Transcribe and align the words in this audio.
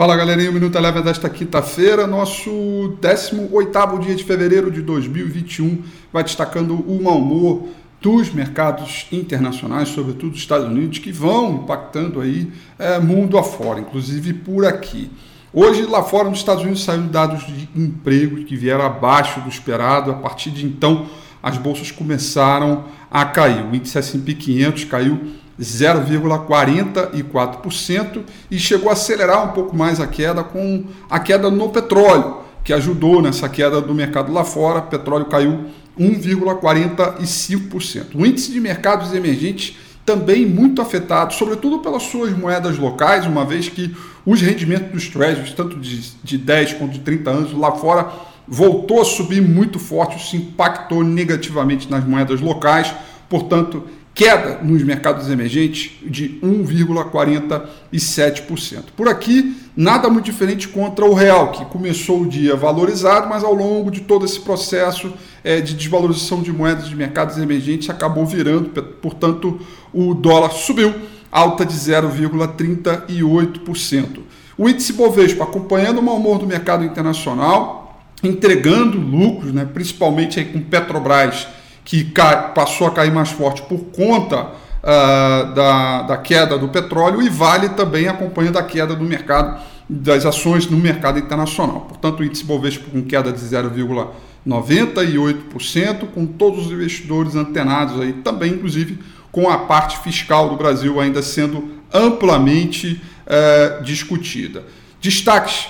Fala 0.00 0.16
galerinha, 0.16 0.48
o 0.48 0.54
Minuto 0.54 0.78
Eleva 0.78 1.02
desta 1.02 1.28
quinta-feira, 1.28 2.06
nosso 2.06 2.96
18º 3.02 3.98
dia 3.98 4.14
de 4.14 4.24
fevereiro 4.24 4.70
de 4.70 4.80
2021, 4.80 5.82
vai 6.10 6.24
destacando 6.24 6.72
o 6.72 7.02
mau 7.02 7.18
humor 7.18 7.68
dos 8.00 8.32
mercados 8.32 9.06
internacionais, 9.12 9.90
sobretudo 9.90 10.30
dos 10.30 10.38
Estados 10.38 10.66
Unidos, 10.66 11.00
que 11.00 11.12
vão 11.12 11.56
impactando 11.56 12.18
aí 12.22 12.50
é, 12.78 12.98
mundo 12.98 13.36
afora, 13.36 13.78
inclusive 13.78 14.32
por 14.32 14.64
aqui. 14.64 15.10
Hoje, 15.52 15.82
lá 15.82 16.02
fora 16.02 16.30
nos 16.30 16.38
Estados 16.38 16.62
Unidos, 16.62 16.82
saíram 16.82 17.08
dados 17.08 17.46
de 17.46 17.68
emprego 17.76 18.42
que 18.44 18.56
vieram 18.56 18.86
abaixo 18.86 19.38
do 19.42 19.50
esperado. 19.50 20.12
A 20.12 20.14
partir 20.14 20.50
de 20.50 20.64
então, 20.64 21.10
as 21.42 21.58
bolsas 21.58 21.90
começaram 21.90 22.84
a 23.10 23.26
cair. 23.26 23.66
O 23.66 23.76
índice 23.76 23.98
S&P 23.98 24.32
500 24.32 24.84
caiu 24.84 25.20
0,44% 25.60 28.22
e 28.50 28.58
chegou 28.58 28.88
a 28.88 28.94
acelerar 28.94 29.44
um 29.44 29.48
pouco 29.52 29.76
mais 29.76 30.00
a 30.00 30.06
queda 30.06 30.42
com 30.42 30.86
a 31.08 31.20
queda 31.20 31.50
no 31.50 31.68
petróleo, 31.68 32.38
que 32.64 32.72
ajudou 32.72 33.20
nessa 33.20 33.46
queda 33.48 33.80
do 33.80 33.94
mercado 33.94 34.32
lá 34.32 34.44
fora. 34.44 34.82
Petróleo 34.82 35.26
caiu 35.26 35.66
1,45%. 35.98 38.14
O 38.14 38.24
índice 38.24 38.52
de 38.52 38.60
mercados 38.60 39.12
emergentes 39.12 39.76
também 40.04 40.46
muito 40.46 40.80
afetado, 40.80 41.34
sobretudo 41.34 41.80
pelas 41.80 42.04
suas 42.04 42.36
moedas 42.36 42.78
locais, 42.78 43.26
uma 43.26 43.44
vez 43.44 43.68
que 43.68 43.94
os 44.24 44.40
rendimentos 44.40 44.90
dos 44.90 45.08
treasuries, 45.08 45.52
tanto 45.52 45.78
de, 45.78 46.00
de 46.22 46.38
10 46.38 46.74
quanto 46.74 46.92
de 46.92 47.00
30 47.00 47.30
anos 47.30 47.52
lá 47.52 47.72
fora, 47.72 48.10
voltou 48.48 49.00
a 49.00 49.04
subir 49.04 49.40
muito 49.40 49.78
forte, 49.78 50.16
isso 50.16 50.36
impactou 50.36 51.04
negativamente 51.04 51.88
nas 51.88 52.04
moedas 52.04 52.40
locais, 52.40 52.92
portanto, 53.28 53.84
queda 54.20 54.60
nos 54.62 54.82
mercados 54.82 55.30
emergentes 55.30 55.92
de 56.02 56.38
1,47%. 56.42 58.84
Por 58.94 59.08
aqui, 59.08 59.56
nada 59.74 60.10
muito 60.10 60.26
diferente 60.26 60.68
contra 60.68 61.06
o 61.06 61.14
real, 61.14 61.52
que 61.52 61.64
começou 61.64 62.20
o 62.20 62.28
dia 62.28 62.54
valorizado, 62.54 63.30
mas 63.30 63.42
ao 63.42 63.54
longo 63.54 63.90
de 63.90 64.02
todo 64.02 64.26
esse 64.26 64.40
processo 64.40 65.10
é, 65.42 65.62
de 65.62 65.72
desvalorização 65.72 66.42
de 66.42 66.52
moedas 66.52 66.86
de 66.86 66.94
mercados 66.94 67.38
emergentes 67.38 67.88
acabou 67.88 68.26
virando, 68.26 68.68
portanto, 69.00 69.58
o 69.90 70.12
dólar 70.12 70.50
subiu, 70.50 70.92
alta 71.32 71.64
de 71.64 71.72
0,38%. 71.72 74.20
O 74.58 74.68
índice 74.68 74.92
Bovespa, 74.92 75.44
acompanhando 75.44 76.00
o 76.00 76.02
mau 76.02 76.18
humor 76.18 76.38
do 76.38 76.46
mercado 76.46 76.84
internacional, 76.84 77.98
entregando 78.22 78.98
lucros, 78.98 79.50
né, 79.50 79.64
principalmente 79.64 80.38
aí 80.38 80.44
com 80.44 80.60
Petrobras 80.60 81.48
que 81.90 82.04
cai, 82.04 82.54
passou 82.54 82.86
a 82.86 82.92
cair 82.92 83.10
mais 83.10 83.32
forte 83.32 83.62
por 83.62 83.86
conta 83.86 84.44
uh, 84.44 85.52
da, 85.52 86.02
da 86.02 86.16
queda 86.16 86.56
do 86.56 86.68
petróleo 86.68 87.20
e 87.20 87.28
Vale 87.28 87.70
também 87.70 88.06
acompanhando 88.06 88.58
a 88.58 88.62
queda 88.62 88.94
do 88.94 89.02
mercado 89.02 89.60
das 89.88 90.24
ações 90.24 90.70
no 90.70 90.76
mercado 90.76 91.18
internacional. 91.18 91.80
Portanto, 91.80 92.20
o 92.20 92.24
índice 92.24 92.44
Bovespa 92.44 92.84
com 92.92 93.02
queda 93.02 93.32
de 93.32 93.40
0,98%, 93.40 96.06
com 96.14 96.26
todos 96.26 96.66
os 96.66 96.72
investidores 96.72 97.34
antenados 97.34 98.00
aí, 98.00 98.12
também 98.12 98.52
inclusive 98.52 99.00
com 99.32 99.50
a 99.50 99.58
parte 99.58 99.98
fiscal 99.98 100.48
do 100.48 100.54
Brasil 100.54 101.00
ainda 101.00 101.20
sendo 101.22 101.70
amplamente 101.92 103.02
uh, 103.26 103.82
discutida. 103.82 104.62
Destaques 105.00 105.66